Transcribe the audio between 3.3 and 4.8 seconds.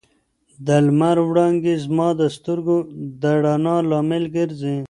رڼا لامل ګرځي.